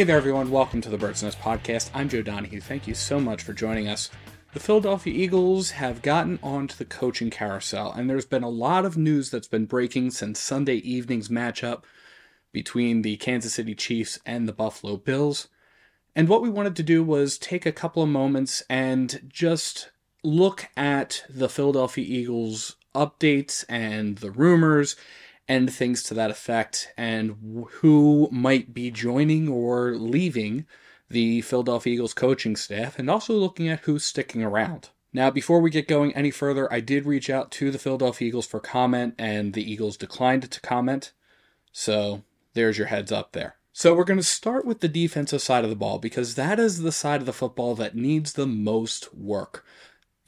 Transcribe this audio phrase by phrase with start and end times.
[0.00, 0.50] Hey there, everyone.
[0.50, 1.90] Welcome to the Bird's Nest Podcast.
[1.92, 2.62] I'm Joe Donahue.
[2.62, 4.08] Thank you so much for joining us.
[4.54, 8.96] The Philadelphia Eagles have gotten onto the coaching carousel, and there's been a lot of
[8.96, 11.82] news that's been breaking since Sunday evening's matchup
[12.50, 15.48] between the Kansas City Chiefs and the Buffalo Bills.
[16.16, 19.90] And what we wanted to do was take a couple of moments and just
[20.24, 24.96] look at the Philadelphia Eagles updates and the rumors
[25.50, 30.64] and things to that effect, and who might be joining or leaving
[31.08, 34.90] the Philadelphia Eagles coaching staff, and also looking at who's sticking around.
[35.12, 38.46] Now, before we get going any further, I did reach out to the Philadelphia Eagles
[38.46, 41.10] for comment, and the Eagles declined to comment.
[41.72, 42.22] So
[42.54, 43.56] there's your heads up there.
[43.72, 46.82] So we're going to start with the defensive side of the ball because that is
[46.82, 49.64] the side of the football that needs the most work.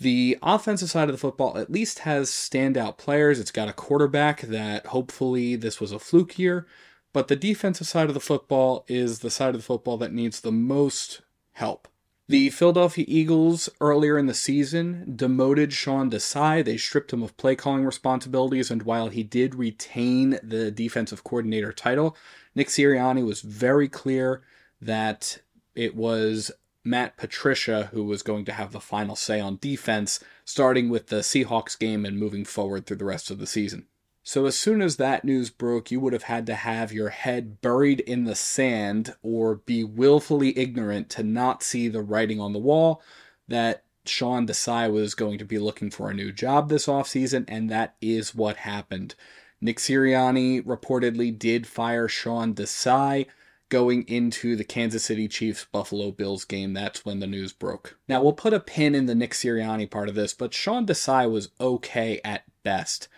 [0.02, 3.38] The offensive side of the football at least has standout players.
[3.38, 6.66] It's got a quarterback that hopefully this was a fluke year,
[7.12, 10.40] but the defensive side of the football is the side of the football that needs
[10.40, 11.20] the most
[11.52, 11.86] help.
[12.26, 16.64] The Philadelphia Eagles earlier in the season demoted Sean Desai.
[16.64, 21.72] They stripped him of play calling responsibilities, and while he did retain the defensive coordinator
[21.72, 22.16] title,
[22.56, 24.42] Nick Sirianni was very clear
[24.80, 25.38] that
[25.76, 26.50] it was
[26.84, 31.20] Matt Patricia, who was going to have the final say on defense, starting with the
[31.20, 33.86] Seahawks game and moving forward through the rest of the season.
[34.24, 37.60] So, as soon as that news broke, you would have had to have your head
[37.60, 42.58] buried in the sand or be willfully ignorant to not see the writing on the
[42.60, 43.02] wall
[43.48, 47.68] that Sean Desai was going to be looking for a new job this offseason, and
[47.70, 49.14] that is what happened.
[49.60, 53.26] Nick Sirianni reportedly did fire Sean Desai
[53.72, 56.74] going into the Kansas City Chiefs Buffalo Bills game.
[56.74, 57.96] That's when the news broke.
[58.06, 61.30] Now, we'll put a pin in the Nick Sirianni part of this, but Sean Desai
[61.30, 63.08] was okay at best.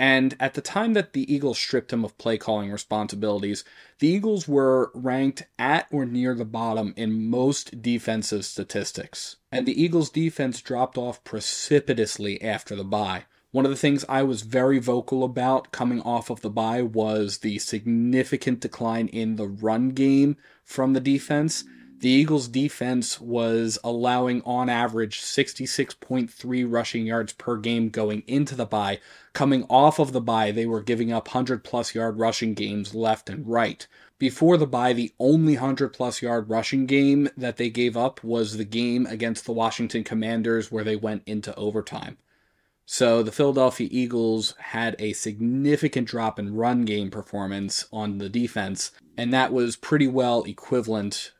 [0.00, 3.62] And at the time that the Eagles stripped him of play calling responsibilities,
[4.00, 9.36] the Eagles were ranked at or near the bottom in most defensive statistics.
[9.52, 13.26] And the Eagles' defense dropped off precipitously after the bye.
[13.52, 17.38] One of the things I was very vocal about coming off of the bye was
[17.38, 21.64] the significant decline in the run game from the defense.
[21.98, 28.66] The Eagles' defense was allowing on average 66.3 rushing yards per game going into the
[28.66, 29.00] bye.
[29.32, 33.28] Coming off of the bye, they were giving up 100 plus yard rushing games left
[33.28, 33.84] and right.
[34.20, 38.56] Before the bye, the only 100 plus yard rushing game that they gave up was
[38.56, 42.16] the game against the Washington Commanders where they went into overtime.
[42.92, 48.90] So the Philadelphia Eagles had a significant drop in run game performance on the defense,
[49.16, 51.30] and that was pretty well equivalent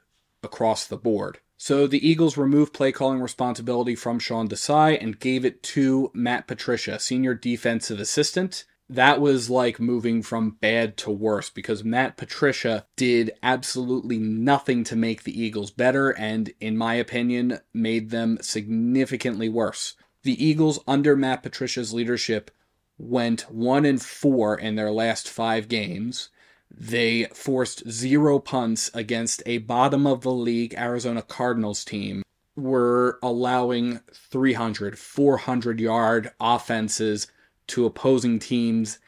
[0.45, 1.39] across the board.
[1.57, 6.47] So the Eagles removed play calling responsibility from Sean Desai and gave it to Matt
[6.47, 8.65] Patricia, senior defensive assistant.
[8.89, 14.95] That was like moving from bad to worse because Matt Patricia did absolutely nothing to
[14.95, 21.17] make the Eagles better and, in my opinion, made them significantly worse the Eagles under
[21.17, 22.51] Matt Patricia's leadership
[22.99, 26.29] went 1 and 4 in their last 5 games.
[26.71, 32.23] They forced zero punts against a bottom of the league Arizona Cardinals team.
[32.57, 37.27] Were allowing 300, 400 yard offenses
[37.69, 38.99] to opposing teams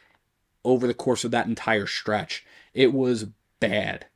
[0.65, 2.47] over the course of that entire stretch.
[2.73, 3.27] It was
[3.61, 4.07] bad.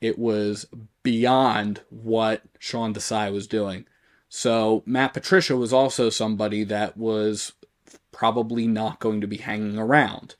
[0.00, 0.66] It was
[1.02, 3.86] beyond what Sean Desai was doing.
[4.30, 7.52] So Matt Patricia was also somebody that was
[8.12, 10.36] probably not going to be hanging around.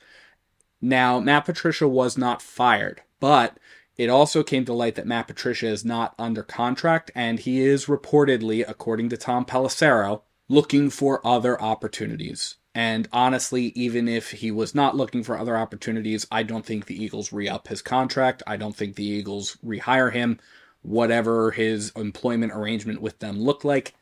[0.80, 3.58] Now, Matt Patricia was not fired, but
[3.96, 7.86] it also came to light that Matt Patricia is not under contract, and he is
[7.86, 12.56] reportedly, according to Tom Pelissero, looking for other opportunities.
[12.72, 17.02] And honestly, even if he was not looking for other opportunities, I don't think the
[17.02, 18.44] Eagles re up his contract.
[18.46, 20.38] I don't think the Eagles rehire him
[20.82, 23.94] whatever his employment arrangement with them looked like.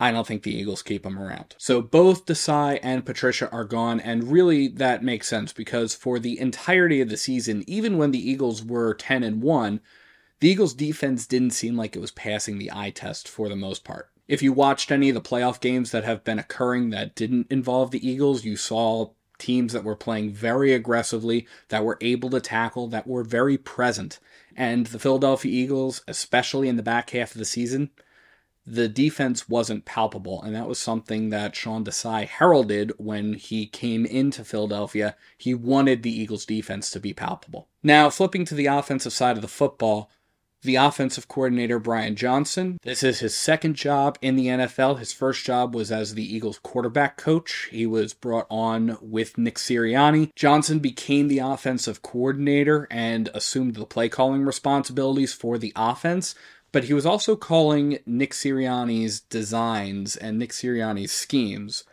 [0.00, 1.54] I don't think the Eagles keep him around.
[1.58, 6.40] So both Desai and Patricia are gone, and really that makes sense because for the
[6.40, 9.80] entirety of the season, even when the Eagles were 10 and 1,
[10.40, 13.84] the Eagles defense didn't seem like it was passing the eye test for the most
[13.84, 14.10] part.
[14.26, 17.92] If you watched any of the playoff games that have been occurring that didn't involve
[17.92, 19.10] the Eagles, you saw
[19.42, 24.20] teams that were playing very aggressively, that were able to tackle, that were very present.
[24.56, 27.90] And the Philadelphia Eagles, especially in the back half of the season,
[28.64, 30.40] the defense wasn't palpable.
[30.42, 35.16] And that was something that Sean Desai heralded when he came into Philadelphia.
[35.36, 37.68] He wanted the Eagles defense to be palpable.
[37.82, 40.08] Now, flipping to the offensive side of the football,
[40.62, 42.78] the offensive coordinator, Brian Johnson.
[42.82, 44.98] This is his second job in the NFL.
[44.98, 47.68] His first job was as the Eagles quarterback coach.
[47.70, 50.30] He was brought on with Nick Sirianni.
[50.34, 56.34] Johnson became the offensive coordinator and assumed the play calling responsibilities for the offense
[56.72, 61.84] but he was also calling Nick Sirianni's designs and Nick Sirianni's schemes.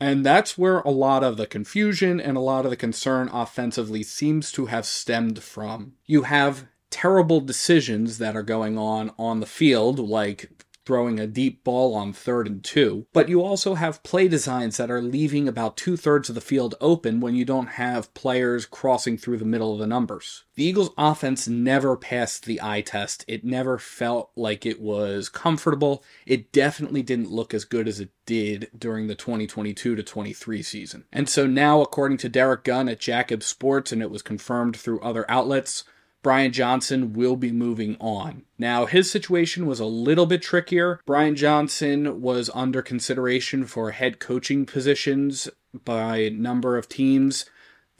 [0.00, 4.02] And that's where a lot of the confusion and a lot of the concern offensively
[4.02, 5.92] seems to have stemmed from.
[6.06, 10.50] You have terrible decisions that are going on on the field, like
[10.84, 13.06] throwing a deep ball on third and two.
[13.12, 16.74] But you also have play designs that are leaving about two thirds of the field
[16.80, 20.44] open when you don't have players crossing through the middle of the numbers.
[20.54, 23.24] The Eagles' offense never passed the eye test.
[23.28, 26.04] It never felt like it was comfortable.
[26.26, 31.04] It definitely didn't look as good as it did during the 2022 to 23 season.
[31.12, 35.00] And so now, according to Derrick Gunn at Jacob Sports, and it was confirmed through
[35.00, 35.84] other outlets,
[36.22, 38.44] Brian Johnson will be moving on.
[38.56, 41.00] Now, his situation was a little bit trickier.
[41.04, 45.48] Brian Johnson was under consideration for head coaching positions
[45.84, 47.46] by a number of teams.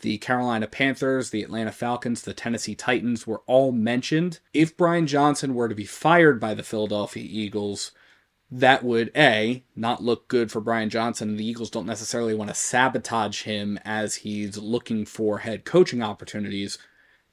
[0.02, 4.40] The Carolina Panthers, the Atlanta Falcons, the Tennessee Titans were all mentioned.
[4.54, 7.92] If Brian Johnson were to be fired by the Philadelphia Eagles,
[8.50, 12.50] that would A, not look good for Brian Johnson, and the Eagles don't necessarily want
[12.50, 16.78] to sabotage him as he's looking for head coaching opportunities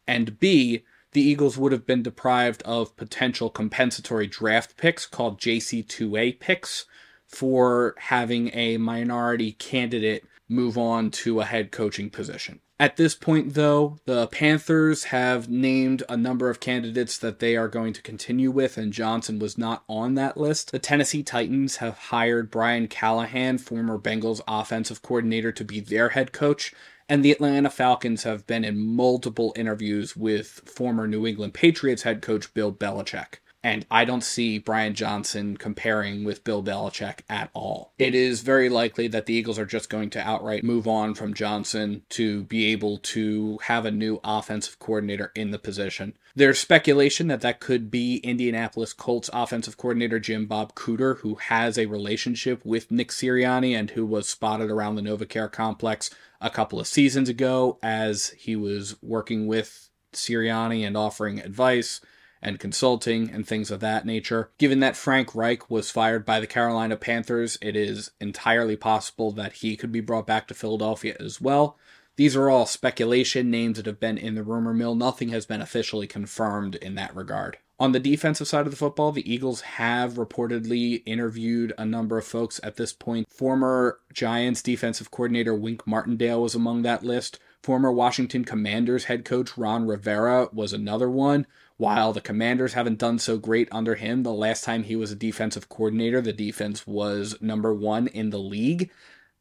[0.09, 6.39] and B, the Eagles would have been deprived of potential compensatory draft picks called JC2A
[6.39, 6.85] picks
[7.27, 12.59] for having a minority candidate move on to a head coaching position.
[12.79, 17.67] At this point, though, the Panthers have named a number of candidates that they are
[17.67, 20.71] going to continue with, and Johnson was not on that list.
[20.71, 26.31] The Tennessee Titans have hired Brian Callahan, former Bengals offensive coordinator, to be their head
[26.31, 26.73] coach,
[27.09, 32.21] and the Atlanta Falcons have been in multiple interviews with former New England Patriots head
[32.21, 33.39] coach Bill Belichick.
[33.61, 37.93] And I don't see Brian Johnson comparing with Bill Belichick at all.
[37.97, 41.33] It is very likely that the Eagles are just going to outright move on from
[41.33, 46.13] Johnson to be able to have a new offensive coordinator in the position.
[46.35, 51.77] There's speculation that that could be Indianapolis Colts offensive coordinator Jim Bob Cooter, who has
[51.77, 56.09] a relationship with Nick Sirianni and who was spotted around the NovaCare complex
[56.39, 61.99] a couple of seasons ago as he was working with Sirianni and offering advice
[62.41, 64.49] and consulting and things of that nature.
[64.57, 69.53] Given that Frank Reich was fired by the Carolina Panthers, it is entirely possible that
[69.53, 71.77] he could be brought back to Philadelphia as well.
[72.15, 74.93] These are all speculation names that have been in the rumor mill.
[74.93, 77.57] Nothing has been officially confirmed in that regard.
[77.79, 82.25] On the defensive side of the football, the Eagles have reportedly interviewed a number of
[82.25, 83.31] folks at this point.
[83.31, 87.39] Former Giants defensive coordinator Wink Martindale was among that list.
[87.63, 91.47] Former Washington Commanders head coach Ron Rivera was another one.
[91.79, 95.15] While the Commanders haven't done so great under him, the last time he was a
[95.15, 98.91] defensive coordinator, the defense was number one in the league.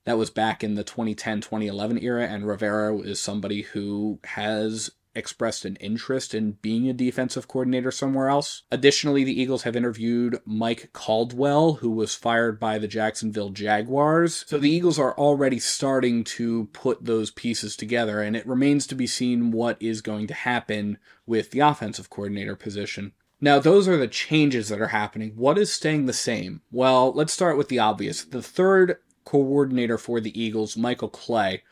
[0.04, 5.64] That was back in the 2010 2011 era, and Rivera is somebody who has expressed
[5.66, 8.62] an interest in being a defensive coordinator somewhere else.
[8.70, 14.44] Additionally, the Eagles have interviewed Mike Caldwell, who was fired by the Jacksonville Jaguars.
[14.48, 18.94] So the Eagles are already starting to put those pieces together, and it remains to
[18.94, 23.12] be seen what is going to happen with the offensive coordinator position.
[23.40, 25.32] Now, those are the changes that are happening.
[25.36, 26.62] What is staying the same?
[26.72, 28.24] Well, let's start with the obvious.
[28.24, 31.62] The third coordinator for the Eagles, Michael Clay,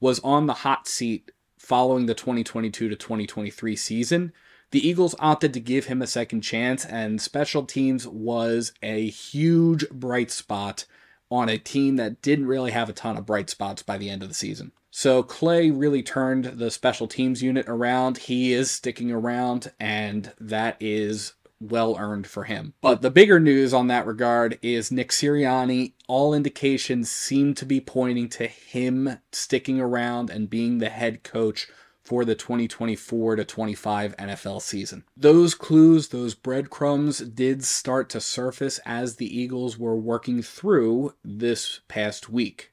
[0.00, 1.30] was on the hot seat
[1.64, 4.32] following the 2022 to 2023 season.
[4.70, 9.88] The Eagles opted to give him a second chance, and special teams was a huge
[9.88, 10.84] bright spot
[11.30, 14.22] on a team that didn't really have a ton of bright spots by the end
[14.22, 14.72] of the season.
[14.90, 18.18] So Clay really turned the special teams unit around.
[18.18, 21.34] He is sticking around, and that is
[21.70, 22.74] well earned for him.
[22.80, 25.92] But the bigger news on that regard is Nick Sirianni.
[26.08, 31.68] All indications seem to be pointing to him sticking around and being the head coach
[32.02, 35.04] for the 2024 to 25 NFL season.
[35.16, 41.80] Those clues, those breadcrumbs did start to surface as the Eagles were working through this
[41.88, 42.70] past week.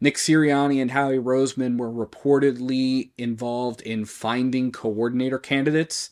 [0.00, 6.10] Nick Sirianni and Howie Roseman were reportedly involved in finding coordinator candidates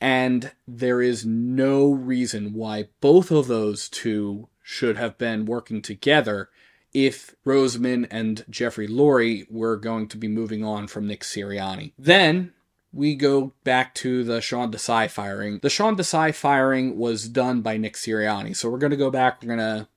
[0.00, 6.50] and there is no reason why both of those two should have been working together
[6.94, 11.92] if Roseman and Jeffrey Lurie were going to be moving on from Nick Sirianni.
[11.98, 12.52] Then
[12.92, 15.58] we go back to the Sean Desai firing.
[15.62, 18.56] The Sean Desai firing was done by Nick Sirianni.
[18.56, 19.42] So we're going to go back.
[19.42, 19.88] We're going to,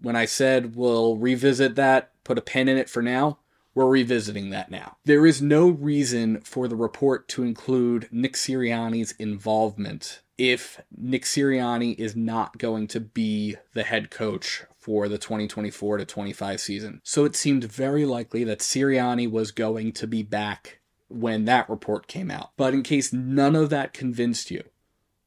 [0.00, 3.38] when I said we'll revisit that, put a pin in it for now.
[3.74, 4.96] We're revisiting that now.
[5.04, 11.96] There is no reason for the report to include Nick Sirianni's involvement if Nick Sirianni
[11.98, 17.00] is not going to be the head coach for the 2024 to 25 season.
[17.04, 22.06] So it seemed very likely that Sirianni was going to be back when that report
[22.06, 22.50] came out.
[22.56, 24.64] But in case none of that convinced you,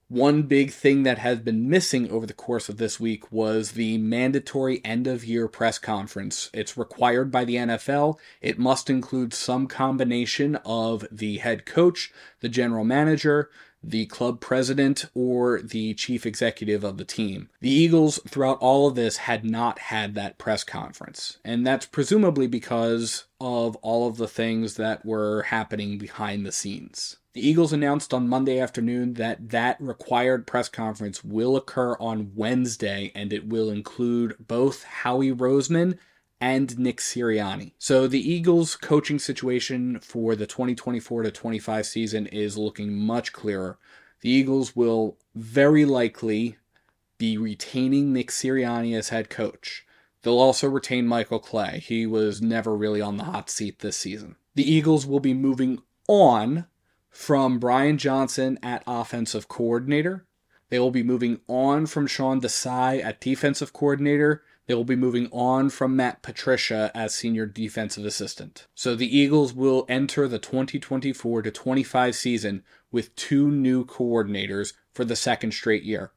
[0.09, 3.97] one big thing that has been missing over the course of this week was the
[3.97, 6.49] mandatory end of year press conference.
[6.53, 8.17] It's required by the NFL.
[8.41, 13.49] It must include some combination of the head coach, the general manager,
[13.83, 17.49] the club president, or the chief executive of the team.
[17.59, 21.37] The Eagles, throughout all of this, had not had that press conference.
[21.43, 27.17] And that's presumably because of all of the things that were happening behind the scenes.
[27.37, 33.11] The Eagles announced on Monday afternoon that that required press conference will occur on Wednesday
[33.13, 35.99] and it will include both Howie Roseman
[36.41, 37.73] and Nick Sirianni.
[37.77, 43.77] So the Eagles coaching situation for the 2024 to 25 season is looking much clearer.
[44.21, 46.57] The Eagles will very likely
[47.19, 49.85] be retaining Nick Sirianni as head coach.
[50.23, 51.83] They'll also retain Michael Clay.
[51.85, 54.37] He was never really on the hot seat this season.
[54.55, 56.65] The Eagles will be moving on
[57.17, 60.27] from Brian Johnson at offensive coordinator.
[60.69, 64.43] They will be moving on from Sean Desai at defensive coordinator.
[64.67, 68.67] They will be moving on from Matt Patricia as senior defensive assistant.
[68.75, 75.03] So the Eagles will enter the 2024 to 25 season with two new coordinators for
[75.03, 76.11] the second straight year.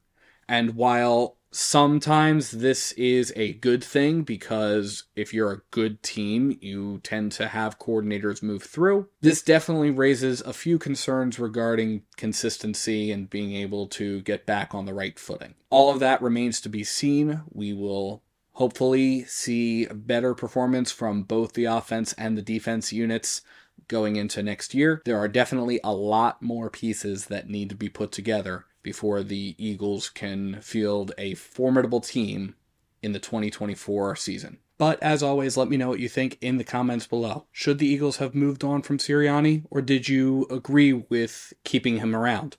[0.47, 7.01] And while sometimes this is a good thing because if you're a good team, you
[7.03, 9.09] tend to have coordinators move through.
[9.21, 14.87] This definitely raises a few concerns regarding consistency and being able to get back on
[14.87, 15.55] the right footing.
[15.71, 17.43] All of that remains to be seen.
[17.51, 23.43] We will hopefully see better performance from both the offense and the defense units
[23.89, 25.03] going into next year.
[25.05, 29.55] There are definitely a lot more pieces that need to be put together before the
[29.59, 32.55] Eagles can field a formidable team
[33.03, 34.59] in the 2024 season.
[34.79, 37.45] But as always, let me know what you think in the comments below.
[37.53, 42.17] Should the Eagles have moved on from Sirianni, or did you agree with keeping him
[42.17, 42.57] around?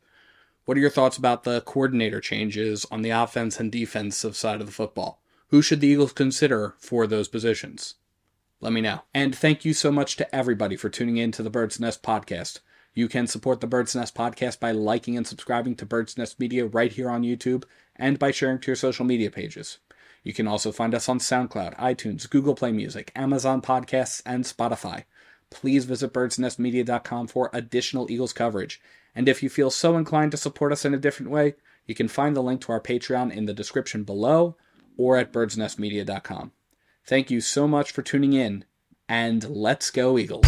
[0.65, 4.67] What are your thoughts about the coordinator changes on the offense and defensive side of
[4.67, 5.19] the football?
[5.47, 7.95] Who should the Eagles consider for those positions?
[8.59, 9.01] Let me know.
[9.13, 12.59] And thank you so much to everybody for tuning in to the Bird's Nest podcast.
[12.93, 16.65] You can support the Bird's Nest podcast by liking and subscribing to Bird's Nest Media
[16.65, 17.63] right here on YouTube
[17.95, 19.77] and by sharing to your social media pages.
[20.23, 25.05] You can also find us on SoundCloud, iTunes, Google Play Music, Amazon Podcasts, and Spotify.
[25.49, 28.81] Please visit birdsnestmedia.com for additional Eagles coverage.
[29.15, 31.55] And if you feel so inclined to support us in a different way,
[31.85, 34.55] you can find the link to our Patreon in the description below
[34.97, 36.51] or at birdsnestmedia.com.
[37.05, 38.65] Thank you so much for tuning in,
[39.09, 40.45] and let's go, Eagles.